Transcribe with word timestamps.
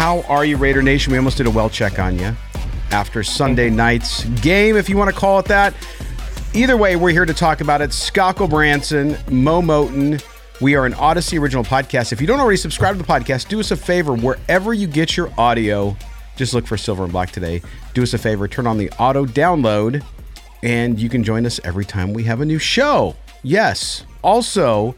How 0.00 0.22
are 0.28 0.46
you, 0.46 0.56
Raider 0.56 0.80
Nation? 0.80 1.12
We 1.12 1.18
almost 1.18 1.36
did 1.36 1.46
a 1.46 1.50
well 1.50 1.68
check 1.68 1.98
on 1.98 2.18
you 2.18 2.34
after 2.90 3.22
Sunday 3.22 3.68
night's 3.68 4.24
game, 4.40 4.78
if 4.78 4.88
you 4.88 4.96
want 4.96 5.12
to 5.12 5.14
call 5.14 5.38
it 5.38 5.44
that. 5.44 5.74
Either 6.54 6.78
way, 6.78 6.96
we're 6.96 7.10
here 7.10 7.26
to 7.26 7.34
talk 7.34 7.60
about 7.60 7.82
it. 7.82 7.92
Scott 7.92 8.38
Branson, 8.48 9.18
Moe 9.30 9.60
Moton. 9.60 10.24
We 10.58 10.74
are 10.74 10.86
an 10.86 10.94
Audacy 10.94 11.38
original 11.38 11.64
podcast. 11.64 12.14
If 12.14 12.20
you 12.22 12.26
don't 12.26 12.40
already 12.40 12.56
subscribe 12.56 12.96
to 12.96 13.02
the 13.02 13.06
podcast, 13.06 13.48
do 13.48 13.60
us 13.60 13.72
a 13.72 13.76
favor 13.76 14.14
wherever 14.14 14.72
you 14.72 14.86
get 14.86 15.18
your 15.18 15.30
audio. 15.36 15.94
Just 16.34 16.54
look 16.54 16.66
for 16.66 16.78
Silver 16.78 17.02
and 17.02 17.12
Black 17.12 17.30
today. 17.30 17.60
Do 17.92 18.02
us 18.02 18.14
a 18.14 18.18
favor, 18.18 18.48
turn 18.48 18.66
on 18.66 18.78
the 18.78 18.90
auto 18.92 19.26
download, 19.26 20.02
and 20.62 20.98
you 20.98 21.10
can 21.10 21.22
join 21.22 21.44
us 21.44 21.60
every 21.62 21.84
time 21.84 22.14
we 22.14 22.24
have 22.24 22.40
a 22.40 22.46
new 22.46 22.58
show. 22.58 23.16
Yes. 23.42 24.06
Also, 24.22 24.94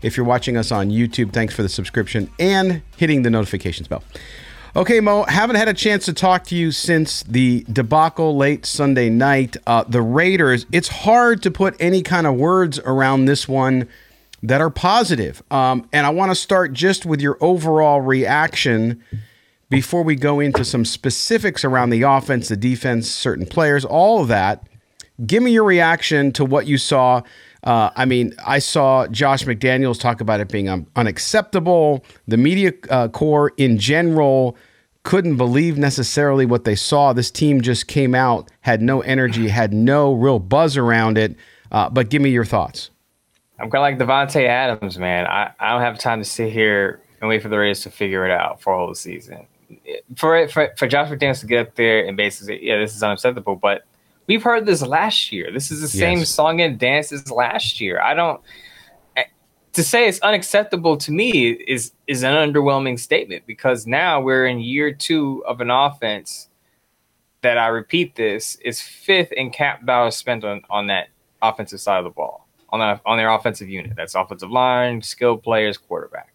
if 0.00 0.16
you're 0.16 0.24
watching 0.24 0.56
us 0.56 0.72
on 0.72 0.88
YouTube, 0.88 1.34
thanks 1.34 1.54
for 1.54 1.62
the 1.62 1.68
subscription 1.68 2.30
and 2.38 2.80
hitting 2.96 3.20
the 3.20 3.28
notifications 3.28 3.86
bell. 3.86 4.02
Okay, 4.76 5.00
Moe, 5.00 5.22
haven't 5.22 5.56
had 5.56 5.68
a 5.68 5.72
chance 5.72 6.04
to 6.04 6.12
talk 6.12 6.44
to 6.48 6.54
you 6.54 6.70
since 6.70 7.22
the 7.22 7.64
debacle 7.72 8.36
late 8.36 8.66
Sunday 8.66 9.08
night. 9.08 9.56
Uh, 9.66 9.84
the 9.84 10.02
Raiders, 10.02 10.66
it's 10.70 10.88
hard 10.88 11.42
to 11.44 11.50
put 11.50 11.74
any 11.80 12.02
kind 12.02 12.26
of 12.26 12.34
words 12.34 12.78
around 12.80 13.24
this 13.24 13.48
one 13.48 13.88
that 14.42 14.60
are 14.60 14.68
positive. 14.68 15.42
Um, 15.50 15.88
and 15.94 16.04
I 16.04 16.10
want 16.10 16.30
to 16.30 16.34
start 16.34 16.74
just 16.74 17.06
with 17.06 17.22
your 17.22 17.38
overall 17.40 18.02
reaction 18.02 19.02
before 19.70 20.02
we 20.02 20.14
go 20.14 20.40
into 20.40 20.62
some 20.62 20.84
specifics 20.84 21.64
around 21.64 21.88
the 21.88 22.02
offense, 22.02 22.48
the 22.48 22.56
defense, 22.58 23.10
certain 23.10 23.46
players, 23.46 23.82
all 23.82 24.20
of 24.20 24.28
that. 24.28 24.68
Give 25.26 25.42
me 25.42 25.52
your 25.52 25.64
reaction 25.64 26.32
to 26.32 26.44
what 26.44 26.66
you 26.66 26.76
saw. 26.76 27.22
Uh, 27.64 27.88
I 27.96 28.04
mean, 28.04 28.34
I 28.46 28.58
saw 28.58 29.06
Josh 29.06 29.44
McDaniels 29.44 29.98
talk 29.98 30.20
about 30.20 30.40
it 30.40 30.50
being 30.50 30.68
um, 30.68 30.86
unacceptable. 30.96 32.04
The 32.28 32.36
media 32.36 32.74
uh, 32.90 33.08
corps 33.08 33.54
in 33.56 33.78
general 33.78 34.54
couldn't 35.06 35.36
believe 35.36 35.78
necessarily 35.78 36.44
what 36.44 36.64
they 36.64 36.74
saw. 36.74 37.12
This 37.12 37.30
team 37.30 37.60
just 37.60 37.86
came 37.86 38.12
out, 38.12 38.50
had 38.62 38.82
no 38.82 39.02
energy, 39.02 39.46
had 39.60 39.72
no 39.72 40.12
real 40.12 40.40
buzz 40.40 40.76
around 40.76 41.16
it. 41.16 41.36
Uh, 41.70 41.88
but 41.88 42.10
give 42.10 42.20
me 42.20 42.30
your 42.30 42.44
thoughts. 42.44 42.90
I'm 43.60 43.70
kind 43.70 43.94
of 43.94 44.08
like 44.08 44.26
Davante 44.26 44.46
Adams, 44.46 44.98
man. 44.98 45.26
I, 45.26 45.52
I 45.60 45.70
don't 45.70 45.80
have 45.80 45.98
time 45.98 46.20
to 46.20 46.28
sit 46.28 46.52
here 46.52 47.00
and 47.20 47.28
wait 47.28 47.40
for 47.40 47.48
the 47.48 47.56
Raiders 47.56 47.82
to 47.82 47.90
figure 47.90 48.26
it 48.26 48.32
out 48.32 48.60
for 48.60 48.74
all 48.74 48.88
the 48.88 48.96
season. 48.96 49.46
For 50.16 50.48
for 50.48 50.72
for 50.76 50.88
Josh 50.88 51.08
McDaniels 51.08 51.40
to 51.40 51.46
get 51.46 51.68
up 51.68 51.74
there 51.76 52.04
and 52.04 52.16
basically, 52.16 52.66
yeah, 52.66 52.78
this 52.78 52.94
is 52.94 53.02
unacceptable. 53.02 53.54
But 53.54 53.84
we've 54.26 54.42
heard 54.42 54.66
this 54.66 54.82
last 54.82 55.30
year. 55.30 55.52
This 55.52 55.70
is 55.70 55.80
the 55.80 55.88
same 55.88 56.18
yes. 56.18 56.30
song 56.30 56.60
and 56.60 56.78
dance 56.78 57.12
as 57.12 57.30
last 57.30 57.80
year. 57.80 58.00
I 58.00 58.14
don't 58.14 58.40
to 59.76 59.82
say 59.82 60.08
it's 60.08 60.18
unacceptable 60.20 60.96
to 60.96 61.12
me 61.12 61.50
is 61.50 61.92
is 62.06 62.22
an 62.22 62.32
underwhelming 62.32 62.98
statement 62.98 63.44
because 63.46 63.86
now 63.86 64.18
we're 64.18 64.46
in 64.46 64.58
year 64.58 64.90
two 64.90 65.44
of 65.46 65.60
an 65.60 65.70
offense 65.70 66.48
that 67.42 67.58
I 67.58 67.66
repeat 67.66 68.16
this 68.16 68.56
is 68.64 68.80
fifth 68.80 69.32
in 69.32 69.50
cap 69.50 69.84
dollars 69.84 70.16
spent 70.16 70.44
on 70.44 70.62
on 70.70 70.86
that 70.86 71.08
offensive 71.42 71.78
side 71.78 71.98
of 71.98 72.04
the 72.04 72.10
ball 72.10 72.48
on 72.70 73.00
on 73.04 73.18
their 73.18 73.30
offensive 73.30 73.68
unit. 73.68 73.92
That's 73.94 74.14
offensive 74.14 74.50
line, 74.50 75.02
skilled 75.02 75.42
players, 75.42 75.76
quarterback. 75.76 76.32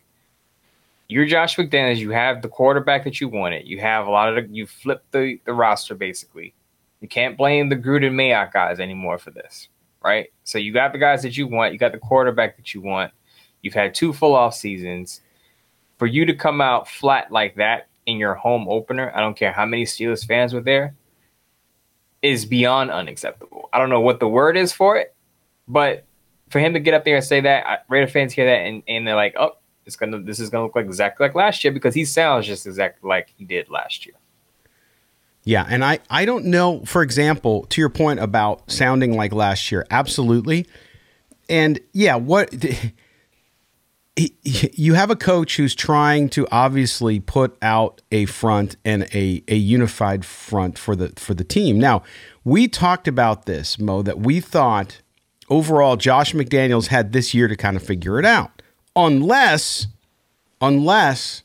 You're 1.08 1.26
Josh 1.26 1.56
McDaniels. 1.56 1.98
You 1.98 2.12
have 2.12 2.44
the 2.44 2.48
quarterback 2.48 3.04
that 3.06 3.20
you 3.20 3.28
wanted. 3.28 3.68
You 3.68 3.80
have 3.80 4.06
a 4.06 4.12
lot 4.12 4.30
of 4.30 4.36
the, 4.36 4.56
you 4.56 4.68
flipped 4.68 5.12
the 5.14 5.40
the 5.46 5.54
roster 5.54 5.96
basically. 5.96 6.54
You 7.00 7.08
can't 7.08 7.36
blame 7.36 7.70
the 7.70 7.76
Gruden 7.76 8.14
Mayock 8.14 8.54
guys 8.54 8.80
anymore 8.80 9.18
for 9.18 9.32
this, 9.32 9.68
right? 10.04 10.28
So 10.44 10.60
you 10.60 10.72
got 10.72 10.92
the 10.92 11.00
guys 11.00 11.24
that 11.24 11.36
you 11.36 11.48
want. 11.48 11.74
You 11.74 11.80
got 11.80 11.92
the 11.92 11.98
quarterback 11.98 12.56
that 12.58 12.76
you 12.76 12.82
want 12.82 13.12
You've 13.62 13.74
had 13.74 13.94
two 13.94 14.14
full 14.14 14.36
off 14.36 14.54
seasons. 14.54 15.22
For 15.98 16.08
you 16.08 16.26
to 16.26 16.34
come 16.34 16.62
out 16.62 16.88
flat 16.88 17.32
like 17.32 17.56
that 17.56 17.88
in 18.06 18.18
your 18.18 18.34
home 18.34 18.68
opener, 18.68 19.12
I 19.16 19.20
don't 19.20 19.38
care 19.38 19.52
how 19.52 19.66
many 19.66 19.86
Steelers 19.86 20.26
fans 20.26 20.54
were 20.54 20.62
there, 20.62 20.96
is 22.22 22.46
beyond 22.46 22.92
unacceptable. 22.92 23.70
I 23.72 23.78
don't 23.78 23.90
know 23.90 24.02
what 24.02 24.20
the 24.20 24.28
word 24.28 24.58
is 24.58 24.74
for 24.74 24.98
it, 24.98 25.16
but 25.68 26.06
for 26.50 26.60
him 26.60 26.74
to 26.74 26.80
get 26.80 26.94
up 26.94 27.06
there 27.06 27.16
and 27.16 27.24
say 27.24 27.42
that, 27.42 27.66
I, 27.68 27.78
Raider 27.88 28.08
fans 28.08 28.34
hear 28.34 28.46
that 28.46 28.66
and, 28.66 28.84
and 28.88 29.08
they're 29.08 29.16
like, 29.16 29.36
oh, 29.40 29.58
it's 29.86 29.96
gonna 29.96 30.22
this 30.22 30.40
is 30.40 30.50
gonna 30.50 30.66
look 30.66 30.76
like 30.76 30.86
exactly 30.86 31.26
like 31.26 31.36
last 31.36 31.64
year 31.64 31.74
because 31.74 31.94
he 31.94 32.06
sounds 32.06 32.46
just 32.46 32.68
exactly 32.68 33.08
like 33.08 33.34
he 33.36 33.46
did 33.46 33.70
last 33.70 34.06
year. 34.06 34.16
Yeah, 35.44 35.66
and 35.68 35.84
I 35.84 36.00
I 36.10 36.26
don't 36.26 36.46
know. 36.46 36.84
For 36.86 37.02
example, 37.02 37.66
to 37.66 37.82
your 37.82 37.90
point 37.90 38.20
about 38.20 38.70
sounding 38.70 39.16
like 39.16 39.34
last 39.34 39.72
year, 39.72 39.88
absolutely. 39.90 40.68
And 41.50 41.80
yeah, 41.94 42.16
what 42.16 42.54
you 44.16 44.94
have 44.94 45.10
a 45.10 45.16
coach 45.16 45.56
who's 45.56 45.74
trying 45.74 46.28
to 46.30 46.48
obviously 46.52 47.20
put 47.20 47.58
out 47.62 48.02
a 48.12 48.26
front 48.26 48.76
and 48.84 49.04
a, 49.14 49.44
a 49.48 49.56
unified 49.56 50.26
front 50.26 50.78
for 50.78 50.96
the 50.96 51.14
for 51.16 51.34
the 51.34 51.46
team. 51.46 51.80
Now, 51.80 52.04
we 52.44 52.68
talked 52.68 53.08
about 53.08 53.46
this, 53.46 53.80
Moe, 53.80 54.02
that 54.02 54.20
we 54.20 54.42
thought 54.42 55.02
overall 55.50 55.96
Josh 55.96 56.34
McDaniels 56.34 56.88
had 56.88 57.14
this 57.14 57.34
year 57.34 57.48
to 57.48 57.56
kind 57.56 57.78
of 57.78 57.84
figure 57.84 58.20
it 58.20 58.26
out. 58.26 58.62
Unless 58.96 59.88
unless 60.60 61.44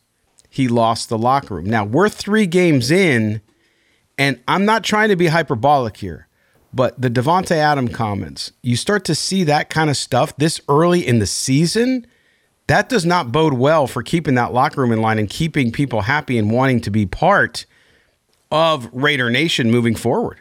he 0.51 0.69
lost 0.69 1.09
the 1.09 1.19
locker 1.19 1.55
room. 1.55 1.67
Now, 1.67 1.85
we're 1.85 2.09
3 2.09 2.47
games 2.47 2.91
in 2.91 3.43
and 4.19 4.41
I'm 4.49 4.65
not 4.65 4.83
trying 4.83 5.11
to 5.11 5.17
be 5.17 5.27
hyperbolic 5.29 5.99
here, 5.99 6.27
but 6.73 7.01
the 7.01 7.11
Davante 7.11 7.53
Adam 7.53 7.89
comments, 7.89 8.53
you 8.63 8.75
start 8.75 9.05
to 9.05 9.15
see 9.15 9.45
that 9.45 9.71
kind 9.71 9.91
of 9.91 9.97
stuff 9.97 10.37
this 10.37 10.61
early 10.69 11.07
in 11.07 11.19
the 11.19 11.27
season 11.27 12.07
that 12.67 12.89
does 12.89 13.07
not 13.07 13.31
bode 13.31 13.55
well 13.55 13.87
for 13.87 14.03
keeping 14.03 14.35
that 14.35 14.53
locker 14.53 14.81
room 14.81 14.93
in 14.93 15.01
line 15.01 15.19
and 15.19 15.31
keeping 15.31 15.71
people 15.71 16.03
happy 16.03 16.39
and 16.39 16.51
wanting 16.51 16.81
to 16.83 16.91
be 16.91 17.07
part 17.07 17.67
of 18.51 18.89
Raider 18.93 19.31
Nation 19.31 19.71
moving 19.71 19.95
forward. 19.95 20.41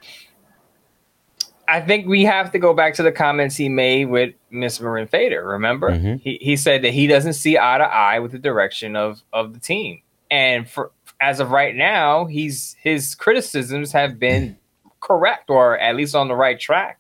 I 1.68 1.82
think 1.82 2.08
we 2.08 2.24
have 2.24 2.52
to 2.52 2.60
go 2.60 2.74
back 2.74 2.94
to 2.96 3.04
the 3.04 3.12
comments 3.12 3.56
he 3.56 3.70
made 3.70 4.06
with 4.06 4.36
Miss 4.52 4.78
Mirin 4.80 5.10
Fader. 5.10 5.46
Remember, 5.46 5.92
mm-hmm. 5.92 6.18
he, 6.18 6.38
he 6.40 6.58
said 6.58 6.84
that 6.84 6.94
he 6.94 7.08
doesn't 7.08 7.34
see 7.34 7.58
eye 7.58 7.80
to 7.80 7.84
eye 7.84 8.20
with 8.20 8.32
the 8.32 8.40
direction 8.40 8.96
of 8.96 9.24
of 9.34 9.54
the 9.54 9.60
team, 9.60 10.02
and 10.30 10.70
for 10.70 10.92
as 11.20 11.40
of 11.40 11.52
right 11.52 11.76
now, 11.76 12.26
he's 12.26 12.76
his 12.82 13.16
criticisms 13.16 13.92
have 13.94 14.20
been 14.20 14.58
correct 15.00 15.50
or 15.50 15.78
at 15.80 15.96
least 15.96 16.16
on 16.16 16.28
the 16.28 16.36
right 16.36 16.60
track. 16.60 17.00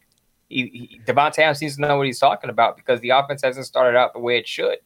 He, 0.49 0.99
he, 1.05 1.11
Adams 1.11 1.57
seems 1.57 1.75
to 1.75 1.81
know 1.81 1.97
what 1.97 2.05
he's 2.05 2.19
talking 2.19 2.49
about 2.49 2.77
because 2.77 3.01
the 3.01 3.09
offense 3.09 3.41
hasn't 3.43 3.65
started 3.65 3.97
out 3.97 4.13
the 4.13 4.19
way 4.19 4.37
it 4.37 4.47
should. 4.47 4.77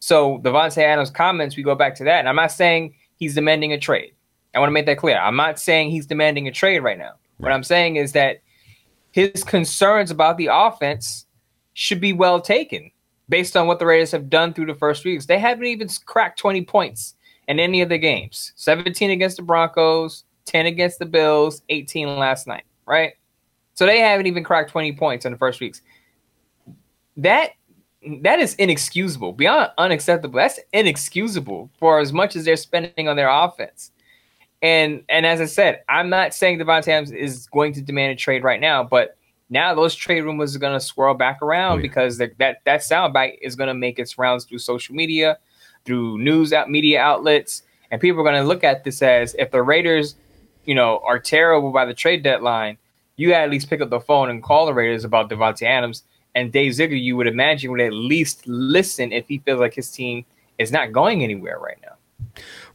So 0.00 0.38
Davante 0.38 0.82
Adams' 0.82 1.10
comments, 1.10 1.56
we 1.56 1.62
go 1.62 1.74
back 1.74 1.94
to 1.96 2.04
that, 2.04 2.18
and 2.18 2.28
I'm 2.28 2.36
not 2.36 2.52
saying 2.52 2.94
he's 3.16 3.34
demanding 3.34 3.72
a 3.72 3.78
trade. 3.78 4.12
I 4.54 4.58
want 4.58 4.68
to 4.68 4.74
make 4.74 4.86
that 4.86 4.98
clear. 4.98 5.18
I'm 5.18 5.36
not 5.36 5.60
saying 5.60 5.90
he's 5.90 6.06
demanding 6.06 6.48
a 6.48 6.52
trade 6.52 6.80
right 6.80 6.98
now. 6.98 7.12
What 7.36 7.52
I'm 7.52 7.62
saying 7.62 7.96
is 7.96 8.12
that 8.12 8.40
his 9.12 9.44
concerns 9.44 10.10
about 10.10 10.38
the 10.38 10.48
offense 10.52 11.26
should 11.74 12.00
be 12.00 12.12
well 12.12 12.40
taken 12.40 12.90
based 13.28 13.56
on 13.56 13.66
what 13.66 13.78
the 13.78 13.86
Raiders 13.86 14.10
have 14.10 14.28
done 14.28 14.52
through 14.52 14.66
the 14.66 14.74
first 14.74 15.04
weeks. 15.04 15.26
They 15.26 15.38
haven't 15.38 15.66
even 15.66 15.88
cracked 16.04 16.38
20 16.38 16.64
points 16.64 17.14
in 17.46 17.58
any 17.58 17.80
of 17.80 17.88
the 17.88 17.98
games 17.98 18.52
17 18.56 19.10
against 19.10 19.36
the 19.36 19.42
Broncos, 19.42 20.24
10 20.46 20.66
against 20.66 20.98
the 20.98 21.06
Bills, 21.06 21.62
18 21.68 22.18
last 22.18 22.46
night, 22.46 22.64
right? 22.86 23.12
So 23.74 23.86
they 23.86 24.00
haven't 24.00 24.26
even 24.26 24.44
cracked 24.44 24.70
20 24.70 24.92
points 24.92 25.24
in 25.24 25.32
the 25.32 25.38
first 25.38 25.60
weeks. 25.60 25.80
That 27.16 27.52
that 28.22 28.38
is 28.38 28.54
inexcusable, 28.54 29.32
beyond 29.32 29.70
unacceptable. 29.76 30.38
That's 30.38 30.58
inexcusable 30.72 31.70
for 31.78 32.00
as 32.00 32.12
much 32.12 32.34
as 32.34 32.44
they're 32.44 32.56
spending 32.56 33.08
on 33.08 33.16
their 33.16 33.28
offense. 33.28 33.90
And 34.62 35.04
and 35.08 35.26
as 35.26 35.40
I 35.40 35.46
said, 35.46 35.82
I'm 35.88 36.08
not 36.08 36.34
saying 36.34 36.58
Davante 36.58 36.88
Adams 36.88 37.12
is 37.12 37.46
going 37.46 37.72
to 37.74 37.82
demand 37.82 38.12
a 38.12 38.16
trade 38.16 38.44
right 38.44 38.60
now, 38.60 38.84
but 38.84 39.16
now 39.48 39.74
those 39.74 39.94
trade 39.94 40.22
rumors 40.22 40.54
are 40.54 40.58
going 40.58 40.78
to 40.78 40.84
swirl 40.84 41.14
back 41.14 41.42
around 41.42 41.72
oh, 41.72 41.76
yeah. 41.76 41.82
because 41.82 42.18
that 42.18 42.32
that 42.38 42.80
soundbite 42.80 43.38
is 43.42 43.56
going 43.56 43.68
to 43.68 43.74
make 43.74 43.98
its 43.98 44.18
rounds 44.18 44.44
through 44.44 44.58
social 44.58 44.94
media, 44.94 45.38
through 45.84 46.18
news 46.18 46.52
out 46.52 46.70
media 46.70 47.00
outlets, 47.00 47.62
and 47.90 48.00
people 48.00 48.20
are 48.20 48.24
going 48.24 48.40
to 48.40 48.46
look 48.46 48.64
at 48.64 48.84
this 48.84 49.02
as 49.02 49.34
if 49.38 49.50
the 49.50 49.62
Raiders, 49.62 50.14
you 50.64 50.74
know, 50.74 51.00
are 51.04 51.18
terrible 51.18 51.72
by 51.72 51.84
the 51.84 51.94
trade 51.94 52.22
deadline, 52.22 52.78
you 53.16 53.32
at 53.32 53.50
least 53.50 53.68
pick 53.68 53.80
up 53.80 53.90
the 53.90 54.00
phone 54.00 54.30
and 54.30 54.42
call 54.42 54.66
the 54.66 54.74
Raiders 54.74 55.04
about 55.04 55.28
Davante 55.28 55.62
Adams. 55.62 56.04
And 56.34 56.52
Dave 56.52 56.74
Ziegler, 56.74 56.96
you 56.96 57.16
would 57.16 57.26
imagine, 57.26 57.70
would 57.72 57.80
at 57.80 57.92
least 57.92 58.46
listen 58.46 59.12
if 59.12 59.26
he 59.28 59.38
feels 59.38 59.60
like 59.60 59.74
his 59.74 59.90
team 59.90 60.24
is 60.58 60.70
not 60.70 60.92
going 60.92 61.24
anywhere 61.24 61.58
right 61.58 61.78
now. 61.82 61.96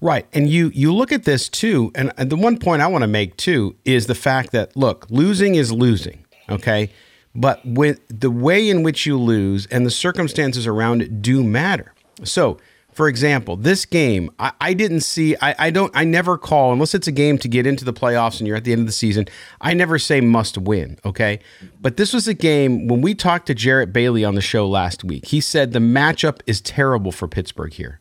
Right. 0.01 0.25
And 0.33 0.49
you 0.49 0.71
you 0.73 0.93
look 0.93 1.11
at 1.11 1.23
this 1.23 1.47
too, 1.47 1.91
and 1.95 2.11
the 2.17 2.35
one 2.35 2.57
point 2.57 2.81
I 2.81 2.87
want 2.87 3.03
to 3.03 3.07
make 3.07 3.37
too 3.37 3.75
is 3.85 4.07
the 4.07 4.15
fact 4.15 4.51
that 4.51 4.75
look, 4.75 5.07
losing 5.09 5.55
is 5.55 5.71
losing. 5.71 6.25
Okay. 6.49 6.91
But 7.33 7.65
with 7.65 8.01
the 8.07 8.31
way 8.31 8.69
in 8.69 8.83
which 8.83 9.05
you 9.05 9.19
lose 9.19 9.65
and 9.67 9.85
the 9.85 9.91
circumstances 9.91 10.67
around 10.67 11.01
it 11.01 11.21
do 11.21 11.43
matter. 11.43 11.93
So 12.23 12.57
for 12.95 13.09
example, 13.09 13.57
this 13.57 13.83
game, 13.83 14.31
I, 14.39 14.53
I 14.61 14.73
didn't 14.73 15.01
see, 15.01 15.35
I, 15.41 15.53
I, 15.59 15.69
don't, 15.69 15.91
I 15.93 16.05
never 16.05 16.37
call, 16.37 16.71
unless 16.71 16.95
it's 16.95 17.07
a 17.07 17.11
game 17.11 17.37
to 17.39 17.49
get 17.49 17.67
into 17.67 17.83
the 17.83 17.91
playoffs 17.91 18.39
and 18.39 18.47
you're 18.47 18.55
at 18.55 18.63
the 18.63 18.71
end 18.71 18.79
of 18.79 18.87
the 18.87 18.93
season, 18.93 19.25
I 19.59 19.73
never 19.73 19.99
say 19.99 20.21
must 20.21 20.57
win, 20.57 20.97
okay? 21.03 21.39
But 21.81 21.97
this 21.97 22.13
was 22.13 22.25
a 22.29 22.33
game, 22.33 22.87
when 22.87 23.01
we 23.01 23.13
talked 23.13 23.47
to 23.47 23.53
Jarrett 23.53 23.91
Bailey 23.91 24.23
on 24.23 24.35
the 24.35 24.41
show 24.41 24.65
last 24.65 25.03
week, 25.03 25.25
he 25.25 25.41
said 25.41 25.73
the 25.73 25.79
matchup 25.79 26.39
is 26.47 26.61
terrible 26.61 27.11
for 27.11 27.27
Pittsburgh 27.27 27.73
here. 27.73 27.99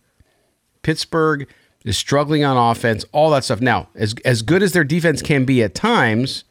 Pittsburgh 0.83 1.49
is 1.85 1.97
struggling 1.97 2.45
on 2.45 2.57
offense, 2.57 3.05
all 3.11 3.31
that 3.31 3.43
stuff. 3.43 3.61
Now, 3.61 3.89
as, 3.97 4.15
as 4.25 4.43
good 4.43 4.63
as 4.63 4.75
their 4.75 4.85
defense 4.85 5.23
can 5.23 5.45
be 5.45 5.61
at 5.65 5.75
times, 5.75 6.45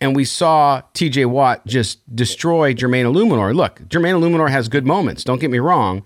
and 0.00 0.16
we 0.16 0.24
saw 0.24 0.82
TJ 0.92 1.26
Watt 1.26 1.64
just 1.68 2.00
destroy 2.16 2.74
Jermaine 2.74 3.04
Eluemunor. 3.04 3.54
Look, 3.54 3.78
Jermaine 3.82 4.20
Eluemunor 4.20 4.50
has 4.50 4.68
good 4.68 4.84
moments, 4.84 5.22
don't 5.22 5.40
get 5.40 5.52
me 5.52 5.60
wrong 5.60 6.02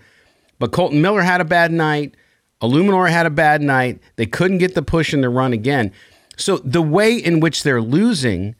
but 0.60 0.70
Kolton 0.70 1.02
Miller 1.02 1.22
had 1.22 1.40
a 1.40 1.44
bad 1.44 1.72
night. 1.72 2.14
Eluemunor 2.62 3.10
had 3.10 3.26
a 3.26 3.30
bad 3.30 3.62
night. 3.62 3.98
They 4.14 4.26
couldn't 4.26 4.58
get 4.58 4.76
the 4.76 4.82
push 4.82 5.12
in 5.12 5.22
the 5.22 5.28
run 5.28 5.52
again. 5.52 5.90
So 6.36 6.58
the 6.58 6.82
way 6.82 7.16
in 7.16 7.40
which 7.40 7.64
they're 7.64 7.82
losing, 7.82 8.54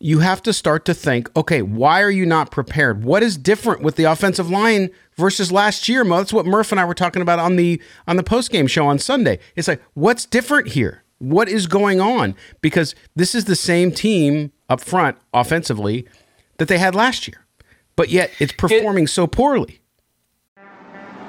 you 0.00 0.18
have 0.18 0.42
to 0.42 0.52
start 0.52 0.84
to 0.86 0.94
think, 0.94 1.34
okay, 1.36 1.62
why 1.62 2.02
are 2.02 2.10
you 2.10 2.26
not 2.26 2.50
prepared? 2.50 3.04
What 3.04 3.22
is 3.22 3.38
different 3.38 3.82
with 3.82 3.96
the 3.96 4.04
offensive 4.04 4.50
line 4.50 4.90
versus 5.16 5.52
last 5.52 5.88
year? 5.88 6.04
That's 6.04 6.32
what 6.32 6.44
Murph 6.44 6.72
and 6.72 6.80
I 6.80 6.84
were 6.84 6.94
talking 6.94 7.22
about 7.22 7.38
on 7.38 7.56
the 7.56 7.80
on 8.06 8.16
the 8.16 8.22
post 8.22 8.50
game 8.50 8.66
show 8.66 8.86
on 8.86 8.98
Sunday. 8.98 9.38
It's 9.56 9.68
like, 9.68 9.80
what's 9.94 10.26
different 10.26 10.68
here? 10.68 11.04
What 11.18 11.48
is 11.48 11.66
going 11.68 12.00
on? 12.00 12.34
Because 12.60 12.94
this 13.14 13.34
is 13.34 13.44
the 13.44 13.56
same 13.56 13.92
team 13.92 14.52
up 14.68 14.80
front 14.80 15.16
offensively 15.32 16.06
that 16.58 16.66
they 16.68 16.78
had 16.78 16.94
last 16.94 17.28
year, 17.28 17.46
but 17.94 18.08
yet 18.08 18.30
it's 18.40 18.52
performing 18.52 19.06
so 19.06 19.26
poorly. 19.28 19.80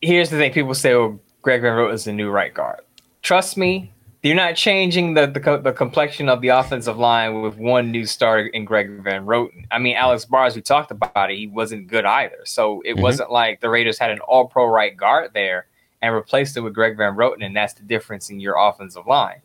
here's 0.00 0.30
the 0.30 0.36
thing: 0.36 0.52
people 0.52 0.74
say, 0.74 0.94
"Oh, 0.94 1.18
Greg 1.42 1.62
Van 1.62 1.76
Roten 1.76 1.94
is 1.94 2.04
the 2.04 2.12
new 2.12 2.30
right 2.30 2.52
guard." 2.52 2.80
Trust 3.22 3.56
me, 3.56 3.92
you're 4.22 4.36
not 4.36 4.54
changing 4.54 5.14
the, 5.14 5.26
the, 5.26 5.60
the 5.62 5.72
complexion 5.72 6.28
of 6.28 6.42
the 6.42 6.48
offensive 6.48 6.98
line 6.98 7.40
with 7.40 7.56
one 7.56 7.90
new 7.90 8.04
starter 8.04 8.46
in 8.48 8.64
Greg 8.64 9.02
Van 9.02 9.24
Roten. 9.24 9.64
I 9.70 9.78
mean, 9.78 9.96
Alex 9.96 10.26
Bars, 10.26 10.54
we 10.54 10.62
talked 10.62 10.90
about 10.90 11.30
it, 11.30 11.38
he 11.38 11.46
wasn't 11.46 11.86
good 11.86 12.04
either. 12.04 12.38
So 12.44 12.82
it 12.82 12.92
mm-hmm. 12.92 13.02
wasn't 13.02 13.30
like 13.30 13.60
the 13.60 13.70
Raiders 13.70 13.98
had 13.98 14.10
an 14.10 14.20
All 14.20 14.46
Pro 14.46 14.66
right 14.66 14.94
guard 14.94 15.30
there 15.32 15.66
and 16.02 16.14
replaced 16.14 16.56
it 16.56 16.60
with 16.60 16.74
Greg 16.74 16.96
Van 16.96 17.14
Roten, 17.14 17.44
and 17.44 17.56
that's 17.56 17.74
the 17.74 17.82
difference 17.82 18.30
in 18.30 18.40
your 18.40 18.56
offensive 18.58 19.06
line. 19.06 19.40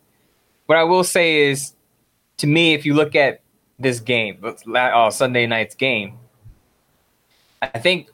What 0.65 0.77
I 0.77 0.83
will 0.83 1.03
say 1.03 1.49
is, 1.49 1.73
to 2.37 2.47
me, 2.47 2.73
if 2.73 2.85
you 2.85 2.93
look 2.93 3.15
at 3.15 3.41
this 3.79 3.99
game, 3.99 4.43
uh, 4.73 5.09
Sunday 5.09 5.47
night's 5.47 5.75
game, 5.75 6.17
I 7.61 7.79
think 7.79 8.09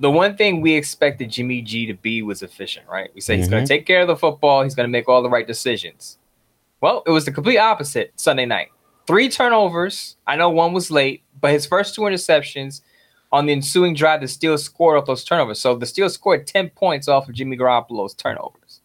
the 0.00 0.10
one 0.10 0.36
thing 0.36 0.60
we 0.60 0.74
expected 0.74 1.30
Jimmy 1.30 1.62
G 1.62 1.86
to 1.86 1.94
be 1.94 2.22
was 2.22 2.42
efficient, 2.42 2.86
right? 2.88 3.10
We 3.14 3.20
said 3.20 3.34
mm-hmm. 3.34 3.40
he's 3.42 3.48
going 3.48 3.64
to 3.64 3.68
take 3.68 3.86
care 3.86 4.02
of 4.02 4.08
the 4.08 4.16
football, 4.16 4.62
he's 4.62 4.74
going 4.74 4.88
to 4.88 4.92
make 4.92 5.08
all 5.08 5.22
the 5.22 5.30
right 5.30 5.46
decisions. 5.46 6.18
Well, 6.80 7.02
it 7.06 7.10
was 7.10 7.24
the 7.24 7.32
complete 7.32 7.58
opposite 7.58 8.12
Sunday 8.16 8.46
night. 8.46 8.68
Three 9.06 9.28
turnovers. 9.28 10.16
I 10.26 10.36
know 10.36 10.50
one 10.50 10.72
was 10.72 10.90
late, 10.90 11.22
but 11.40 11.52
his 11.52 11.66
first 11.66 11.94
two 11.94 12.02
interceptions 12.02 12.80
on 13.32 13.46
the 13.46 13.52
ensuing 13.52 13.94
drive, 13.94 14.20
the 14.20 14.26
Steelers 14.26 14.60
scored 14.60 14.98
off 14.98 15.06
those 15.06 15.24
turnovers. 15.24 15.60
So 15.60 15.76
the 15.76 15.86
Steelers 15.86 16.12
scored 16.12 16.46
10 16.46 16.70
points 16.70 17.08
off 17.08 17.28
of 17.28 17.34
Jimmy 17.34 17.56
Garoppolo's 17.56 18.14
turnovers. 18.14 18.80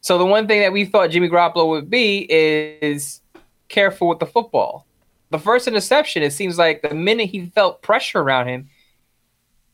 So 0.00 0.18
the 0.18 0.26
one 0.26 0.46
thing 0.46 0.60
that 0.60 0.72
we 0.72 0.84
thought 0.84 1.10
Jimmy 1.10 1.28
Garoppolo 1.28 1.68
would 1.68 1.90
be 1.90 2.26
is 2.30 3.20
careful 3.68 4.08
with 4.08 4.18
the 4.18 4.26
football. 4.26 4.86
The 5.30 5.38
first 5.38 5.68
interception, 5.68 6.22
it 6.22 6.32
seems 6.32 6.58
like 6.58 6.82
the 6.82 6.94
minute 6.94 7.30
he 7.30 7.46
felt 7.46 7.82
pressure 7.82 8.20
around 8.20 8.48
him, 8.48 8.68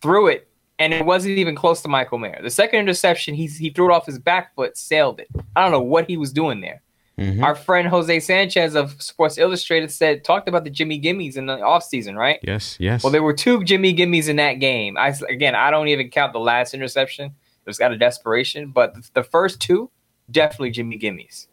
threw 0.02 0.26
it 0.26 0.48
and 0.78 0.92
it 0.92 1.04
wasn't 1.04 1.38
even 1.38 1.54
close 1.54 1.82
to 1.82 1.88
Michael 1.88 2.18
Mayer. 2.18 2.40
The 2.42 2.50
second 2.50 2.80
interception, 2.80 3.34
he 3.34 3.46
he 3.46 3.70
threw 3.70 3.90
it 3.90 3.94
off 3.94 4.06
his 4.06 4.18
back 4.18 4.54
foot, 4.54 4.76
sailed 4.76 5.20
it. 5.20 5.28
I 5.54 5.62
don't 5.62 5.72
know 5.72 5.80
what 5.80 6.06
he 6.06 6.16
was 6.16 6.32
doing 6.32 6.60
there. 6.60 6.82
Mm-hmm. 7.18 7.42
Our 7.42 7.54
friend 7.54 7.88
Jose 7.88 8.20
Sanchez 8.20 8.74
of 8.74 9.00
Sports 9.00 9.38
Illustrated 9.38 9.90
said 9.90 10.22
talked 10.22 10.48
about 10.48 10.64
the 10.64 10.70
Jimmy 10.70 11.00
Gimmies 11.00 11.36
in 11.38 11.46
the 11.46 11.56
offseason, 11.56 12.14
right? 12.14 12.38
Yes, 12.42 12.76
yes. 12.78 13.02
Well, 13.02 13.10
there 13.10 13.22
were 13.22 13.32
two 13.32 13.64
Jimmy 13.64 13.94
Gimmies 13.94 14.28
in 14.28 14.36
that 14.36 14.54
game. 14.54 14.98
I 14.98 15.14
again, 15.28 15.54
I 15.54 15.70
don't 15.70 15.88
even 15.88 16.10
count 16.10 16.34
the 16.34 16.40
last 16.40 16.74
interception. 16.74 17.26
It 17.26 17.68
was 17.68 17.80
out 17.80 17.92
of 17.92 17.98
desperation, 17.98 18.68
but 18.68 18.94
the 19.14 19.24
first 19.24 19.60
two 19.60 19.90
definitely 20.30 20.70
Jimmy 20.72 20.98
Gimmies. 20.98 21.46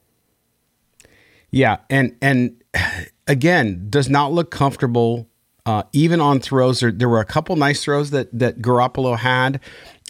Yeah, 1.50 1.78
and 1.90 2.18
and 2.22 2.62
again, 3.28 3.88
does 3.90 4.10
not 4.10 4.34
look 4.34 4.52
comfortable 4.52 5.30
uh, 5.66 5.84
even 5.94 6.20
on 6.20 6.40
throws, 6.40 6.80
there, 6.80 6.92
there 6.92 7.10
were 7.10 7.20
a 7.20 7.26
couple 7.26 7.56
nice 7.56 7.84
throws 7.84 8.12
that 8.12 8.38
that 8.38 8.60
Garoppolo 8.62 9.18
had. 9.18 9.60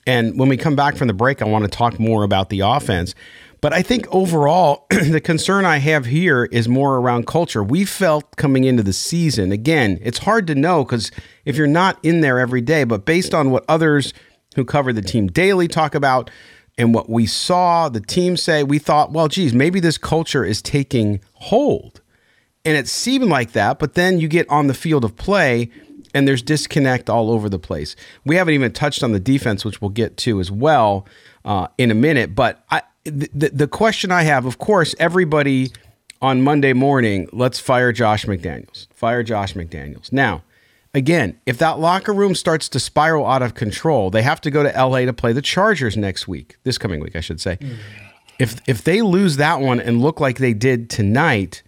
And 0.05 0.37
when 0.37 0.49
we 0.49 0.57
come 0.57 0.75
back 0.75 0.95
from 0.97 1.07
the 1.07 1.13
break, 1.13 1.41
I 1.41 1.45
want 1.45 1.63
to 1.63 1.69
talk 1.69 1.99
more 1.99 2.23
about 2.23 2.49
the 2.49 2.59
offense. 2.61 3.15
But 3.61 3.71
I 3.71 3.81
think 3.81 4.05
overall, 4.13 4.87
the 4.89 5.21
concern 5.21 5.63
I 5.63 5.77
have 5.77 6.05
here 6.05 6.45
is 6.51 6.67
more 6.67 6.97
around 6.97 7.27
culture. 7.27 7.63
We 7.63 7.85
felt 7.85 8.35
coming 8.35 8.65
into 8.65 8.83
the 8.83 8.91
season, 8.91 9.53
again, 9.53 9.99
it's 10.01 10.17
hard 10.17 10.47
to 10.47 10.55
know 10.55 10.83
because 10.83 11.11
if 11.45 11.55
you're 11.55 11.65
not 11.65 11.97
in 12.03 12.19
there 12.19 12.39
every 12.39 12.59
day, 12.59 12.83
but 12.83 13.05
based 13.05 13.33
on 13.33 13.51
what 13.51 13.63
others 13.69 14.13
who 14.55 14.65
cover 14.65 14.91
the 14.91 15.01
team 15.01 15.27
daily 15.27 15.69
talk 15.69 15.95
about 15.95 16.29
and 16.77 16.93
what 16.93 17.09
we 17.09 17.25
saw 17.25 17.87
the 17.87 18.01
team 18.01 18.35
say, 18.35 18.63
we 18.63 18.79
thought, 18.79 19.13
well, 19.13 19.29
geez, 19.29 19.53
maybe 19.53 19.79
this 19.79 19.97
culture 19.97 20.43
is 20.43 20.61
taking 20.61 21.21
hold. 21.33 22.01
And 22.65 22.77
it 22.77 22.87
seemed 22.87 23.25
like 23.25 23.51
that, 23.51 23.77
but 23.79 23.93
then 23.93 24.19
you 24.19 24.27
get 24.27 24.49
on 24.49 24.67
the 24.67 24.73
field 24.73 25.03
of 25.03 25.17
play 25.17 25.69
and 26.13 26.27
there's 26.27 26.41
disconnect 26.41 27.09
all 27.09 27.31
over 27.31 27.49
the 27.49 27.59
place. 27.59 27.95
We 28.25 28.35
haven't 28.35 28.53
even 28.53 28.71
touched 28.71 29.03
on 29.03 29.11
the 29.11 29.19
defense, 29.19 29.65
which 29.65 29.81
we'll 29.81 29.89
get 29.89 30.15
to 30.17 30.39
as 30.39 30.51
well 30.51 31.05
uh, 31.43 31.67
in 31.77 31.91
a 31.91 31.95
minute. 31.95 32.35
But 32.35 32.63
I, 32.69 32.83
the, 33.03 33.49
the 33.53 33.67
question 33.67 34.11
I 34.11 34.23
have, 34.23 34.45
of 34.45 34.59
course, 34.59 34.95
everybody 34.99 35.71
on 36.21 36.41
Monday 36.41 36.73
morning, 36.73 37.27
let's 37.33 37.59
fire 37.59 37.91
Josh 37.91 38.25
McDaniels. 38.25 38.87
Fire 38.93 39.23
Josh 39.23 39.55
McDaniels. 39.55 40.11
Now, 40.13 40.43
again, 40.93 41.37
if 41.45 41.57
that 41.57 41.79
locker 41.79 42.13
room 42.13 42.35
starts 42.35 42.69
to 42.69 42.79
spiral 42.79 43.25
out 43.25 43.41
of 43.41 43.55
control, 43.55 44.09
they 44.09 44.21
have 44.21 44.39
to 44.41 44.51
go 44.51 44.63
to 44.63 44.69
LA 44.69 44.99
to 44.99 45.13
play 45.13 45.33
the 45.33 45.41
Chargers 45.41 45.97
next 45.97 46.27
week, 46.27 46.55
this 46.63 46.77
coming 46.77 47.01
week, 47.01 47.15
I 47.15 47.21
should 47.21 47.41
say. 47.41 47.57
Mm. 47.57 47.77
if 48.39 48.61
if 48.67 48.83
they 48.83 49.01
lose 49.01 49.35
that 49.37 49.59
one 49.59 49.79
and 49.79 50.01
look 50.01 50.21
like 50.21 50.37
they 50.37 50.53
did 50.53 50.89
tonight, 50.89 51.61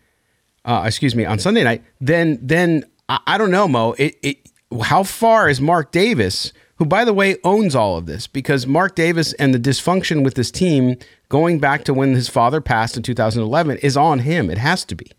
uh, 0.65 0.83
excuse 0.85 1.15
me, 1.15 1.25
on 1.25 1.39
Sunday 1.39 1.63
night, 1.63 1.83
then 2.01 2.39
then 2.41 2.83
I, 3.07 3.19
I 3.27 3.37
don't 3.37 3.51
know, 3.51 3.67
Moe. 3.67 3.95
It, 3.97 4.17
it 4.21 4.37
how 4.83 5.03
far 5.03 5.47
is 5.47 5.61
Mark 5.61 5.91
Davis, 5.91 6.51
who 6.77 6.85
by 6.85 7.05
the 7.05 7.13
way 7.13 7.37
owns 7.43 7.75
all 7.75 7.97
of 7.97 8.05
this, 8.05 8.27
because 8.27 8.67
Mark 8.67 8.95
Davis 8.95 9.33
and 9.33 9.53
the 9.53 9.59
dysfunction 9.59 10.23
with 10.23 10.33
this 10.33 10.51
team 10.51 10.97
going 11.29 11.59
back 11.59 11.83
to 11.85 11.93
when 11.93 12.13
his 12.13 12.27
father 12.27 12.61
passed 12.61 12.97
in 12.97 13.03
2011 13.03 13.77
is 13.77 13.95
on 13.95 14.19
him. 14.19 14.49
It 14.49 14.57
has 14.57 14.83
to 14.85 14.95
be. 14.95 15.11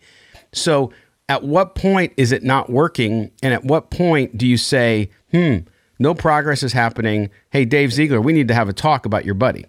So 0.52 0.92
at 1.28 1.42
what 1.42 1.74
point 1.74 2.12
is 2.16 2.32
it 2.32 2.42
not 2.42 2.70
working, 2.70 3.30
and 3.42 3.54
at 3.54 3.64
what 3.64 3.90
point 3.90 4.36
do 4.36 4.46
you 4.46 4.56
say, 4.56 5.10
hmm? 5.30 5.58
No 5.98 6.14
progress 6.14 6.62
is 6.62 6.74
happening. 6.74 7.30
Hey, 7.50 7.64
Dave 7.64 7.92
Ziegler, 7.92 8.20
we 8.20 8.34
need 8.34 8.48
to 8.48 8.54
have 8.54 8.68
a 8.68 8.72
talk 8.74 9.06
about 9.06 9.24
your 9.24 9.34
buddy. 9.34 9.64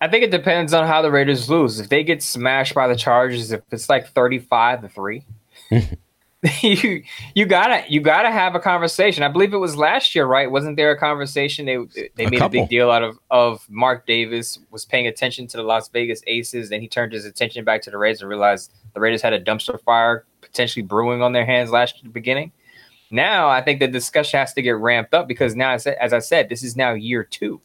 I 0.00 0.08
think 0.08 0.24
it 0.24 0.30
depends 0.30 0.72
on 0.72 0.86
how 0.86 1.02
the 1.02 1.10
Raiders 1.10 1.50
lose. 1.50 1.80
If 1.80 1.88
they 1.88 2.04
get 2.04 2.22
smashed 2.22 2.74
by 2.74 2.86
the 2.88 2.96
Chargers, 2.96 3.50
if 3.52 3.62
it's 3.72 3.88
like 3.88 4.08
thirty-five 4.08 4.82
to 4.82 4.88
three, 4.88 5.24
you 6.62 7.02
you 7.34 7.46
gotta 7.46 7.82
you 7.88 8.00
gotta 8.00 8.30
have 8.30 8.54
a 8.54 8.60
conversation. 8.60 9.24
I 9.24 9.28
believe 9.28 9.52
it 9.52 9.56
was 9.58 9.76
last 9.76 10.14
year, 10.14 10.24
right? 10.24 10.48
Wasn't 10.48 10.76
there 10.76 10.92
a 10.92 10.96
conversation? 10.98 11.66
They 11.66 11.78
they 12.14 12.26
A 12.26 12.30
made 12.30 12.38
couple. 12.38 12.60
a 12.60 12.62
big 12.62 12.70
deal 12.70 12.92
out 12.92 13.02
of 13.02 13.18
of 13.30 13.66
Mark 13.68 14.06
Davis 14.06 14.60
was 14.70 14.84
paying 14.84 15.08
attention 15.08 15.48
to 15.48 15.56
the 15.56 15.64
Las 15.64 15.88
Vegas 15.88 16.22
Aces, 16.28 16.70
then 16.70 16.80
he 16.80 16.86
turned 16.86 17.12
his 17.12 17.24
attention 17.24 17.64
back 17.64 17.82
to 17.82 17.90
the 17.90 17.98
Raiders 17.98 18.20
and 18.20 18.30
realized 18.30 18.72
the 18.94 19.00
Raiders 19.00 19.20
had 19.20 19.32
a 19.32 19.40
dumpster 19.40 19.82
fire 19.82 20.24
potentially 20.40 20.84
brewing 20.84 21.22
on 21.22 21.32
their 21.32 21.44
hands 21.44 21.70
last 21.72 21.96
year 21.96 22.02
the 22.04 22.10
beginning. 22.10 22.52
Now 23.10 23.48
I 23.48 23.60
think 23.60 23.80
the 23.80 23.88
discussion 23.88 24.38
has 24.38 24.52
to 24.54 24.62
get 24.62 24.76
ramped 24.76 25.14
up 25.14 25.26
because 25.26 25.56
now, 25.56 25.72
as 25.72 26.12
I 26.12 26.20
said, 26.20 26.48
this 26.50 26.62
is 26.62 26.76
now 26.76 26.92
year 26.92 27.24
two. 27.24 27.60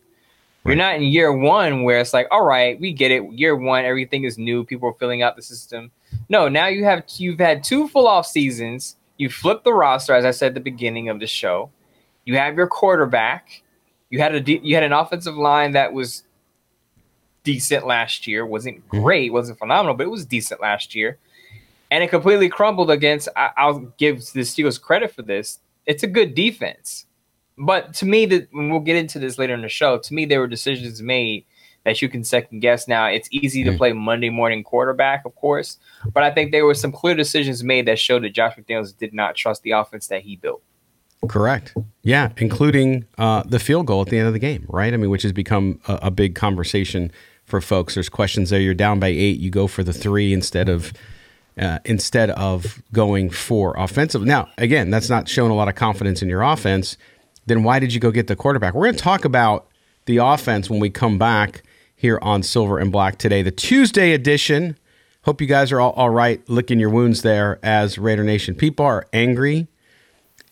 You're 0.65 0.75
not 0.75 0.95
in 0.95 1.03
year 1.03 1.35
one 1.35 1.83
where 1.83 1.99
it's 1.99 2.13
like, 2.13 2.27
all 2.31 2.45
right, 2.45 2.79
we 2.79 2.93
get 2.93 3.11
it. 3.11 3.23
Year 3.33 3.55
one, 3.55 3.83
everything 3.83 4.23
is 4.23 4.37
new. 4.37 4.63
People 4.63 4.89
are 4.89 4.93
filling 4.93 5.21
out 5.21 5.35
the 5.35 5.41
system. 5.41 5.91
No, 6.29 6.47
now 6.47 6.67
you 6.67 6.85
have 6.85 7.03
you've 7.17 7.39
had 7.39 7.63
two 7.63 7.87
full 7.89 8.07
off 8.07 8.25
seasons. 8.25 8.95
You 9.17 9.29
flipped 9.29 9.65
the 9.65 9.73
roster, 9.73 10.13
as 10.13 10.25
I 10.25 10.31
said 10.31 10.47
at 10.49 10.53
the 10.53 10.61
beginning 10.61 11.09
of 11.09 11.19
the 11.19 11.27
show. 11.27 11.69
You 12.25 12.37
have 12.37 12.55
your 12.55 12.67
quarterback. 12.67 13.63
You 14.09 14.19
had 14.19 14.35
a 14.35 14.39
de- 14.39 14.61
you 14.63 14.75
had 14.75 14.83
an 14.83 14.93
offensive 14.93 15.35
line 15.35 15.73
that 15.73 15.91
was 15.91 16.23
decent 17.43 17.85
last 17.85 18.25
year. 18.25 18.45
wasn't 18.45 18.77
mm-hmm. 18.87 19.01
great, 19.01 19.33
wasn't 19.33 19.59
phenomenal, 19.59 19.95
but 19.95 20.03
it 20.03 20.09
was 20.09 20.25
decent 20.25 20.61
last 20.61 20.95
year. 20.95 21.17
And 21.91 22.03
it 22.03 22.09
completely 22.09 22.49
crumbled 22.49 22.89
against. 22.89 23.27
I, 23.35 23.51
I'll 23.57 23.79
give 23.97 24.19
the 24.33 24.41
Steelers 24.41 24.81
credit 24.81 25.13
for 25.13 25.21
this. 25.21 25.59
It's 25.85 26.03
a 26.03 26.07
good 26.07 26.33
defense. 26.33 27.05
But 27.57 27.93
to 27.95 28.05
me, 28.05 28.25
that 28.27 28.49
we'll 28.51 28.79
get 28.79 28.95
into 28.95 29.19
this 29.19 29.37
later 29.37 29.53
in 29.53 29.61
the 29.61 29.69
show. 29.69 29.97
To 29.99 30.13
me, 30.13 30.25
there 30.25 30.39
were 30.39 30.47
decisions 30.47 31.01
made 31.01 31.45
that 31.83 32.01
you 32.01 32.09
can 32.09 32.23
second 32.23 32.59
guess. 32.59 32.87
Now 32.87 33.07
it's 33.07 33.27
easy 33.31 33.63
to 33.65 33.77
play 33.77 33.93
Monday 33.93 34.29
morning 34.29 34.63
quarterback, 34.63 35.25
of 35.25 35.35
course, 35.35 35.77
but 36.13 36.23
I 36.23 36.31
think 36.31 36.51
there 36.51 36.65
were 36.65 36.73
some 36.73 36.91
clear 36.91 37.15
decisions 37.15 37.63
made 37.63 37.87
that 37.87 37.99
showed 37.99 38.23
that 38.23 38.33
Josh 38.33 38.55
McDaniels 38.55 38.97
did 38.97 39.13
not 39.13 39.35
trust 39.35 39.63
the 39.63 39.71
offense 39.71 40.07
that 40.07 40.21
he 40.21 40.35
built. 40.35 40.61
Correct. 41.27 41.73
Yeah, 42.01 42.31
including 42.37 43.05
uh, 43.17 43.43
the 43.45 43.59
field 43.59 43.87
goal 43.87 44.01
at 44.01 44.09
the 44.09 44.17
end 44.17 44.27
of 44.27 44.33
the 44.33 44.39
game, 44.39 44.65
right? 44.67 44.93
I 44.93 44.97
mean, 44.97 45.09
which 45.09 45.23
has 45.23 45.31
become 45.31 45.79
a, 45.87 45.99
a 46.03 46.11
big 46.11 46.35
conversation 46.35 47.11
for 47.45 47.61
folks. 47.61 47.93
There's 47.93 48.09
questions 48.09 48.49
there. 48.49 48.59
You're 48.59 48.73
down 48.73 48.99
by 48.99 49.07
eight, 49.07 49.39
you 49.39 49.49
go 49.49 49.67
for 49.67 49.83
the 49.83 49.93
three 49.93 50.33
instead 50.33 50.69
of 50.69 50.93
uh, 51.57 51.79
instead 51.85 52.31
of 52.31 52.81
going 52.91 53.29
for 53.29 53.75
offensive. 53.77 54.23
Now, 54.23 54.49
again, 54.57 54.89
that's 54.89 55.09
not 55.09 55.27
showing 55.27 55.51
a 55.51 55.55
lot 55.55 55.67
of 55.67 55.75
confidence 55.75 56.21
in 56.21 56.29
your 56.29 56.41
offense. 56.41 56.97
Then 57.45 57.63
why 57.63 57.79
did 57.79 57.93
you 57.93 57.99
go 57.99 58.11
get 58.11 58.27
the 58.27 58.35
quarterback? 58.35 58.73
We're 58.73 58.85
going 58.85 58.95
to 58.95 59.01
talk 59.03 59.25
about 59.25 59.67
the 60.05 60.17
offense 60.17 60.69
when 60.69 60.79
we 60.79 60.89
come 60.89 61.17
back 61.17 61.63
here 61.95 62.19
on 62.21 62.43
Silver 62.43 62.77
and 62.79 62.91
Black 62.91 63.17
today, 63.17 63.41
the 63.41 63.51
Tuesday 63.51 64.13
edition. 64.13 64.77
Hope 65.23 65.39
you 65.39 65.47
guys 65.47 65.71
are 65.71 65.79
all, 65.79 65.91
all 65.91 66.09
right, 66.09 66.41
licking 66.49 66.79
your 66.79 66.89
wounds 66.89 67.21
there 67.21 67.59
as 67.63 67.97
Raider 67.97 68.23
Nation. 68.23 68.55
People 68.55 68.85
are 68.85 69.05
angry 69.13 69.67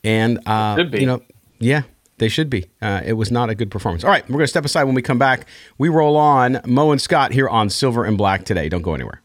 and 0.03 0.39
uh, 0.47 0.77
Should 0.77 0.91
be. 0.91 1.01
you 1.01 1.05
know, 1.05 1.21
yeah, 1.59 1.81
they 2.17 2.29
should 2.29 2.49
be. 2.49 2.67
Uh, 2.81 3.01
it 3.05 3.13
was 3.13 3.31
not 3.31 3.49
a 3.49 3.55
good 3.55 3.69
performance. 3.69 4.03
All 4.03 4.09
right, 4.09 4.23
we're 4.29 4.33
going 4.37 4.43
to 4.43 4.47
step 4.47 4.63
aside 4.65 4.85
when 4.85 4.95
we 4.95 5.01
come 5.01 5.19
back. 5.19 5.45
We 5.77 5.89
roll 5.89 6.15
on 6.15 6.61
Moe 6.65 6.91
and 6.91 7.01
Scott 7.01 7.33
here 7.33 7.49
on 7.49 7.69
Silver 7.69 8.05
and 8.05 8.17
Black 8.17 8.45
today. 8.45 8.69
Don't 8.69 8.81
go 8.81 8.93
anywhere. 8.93 9.20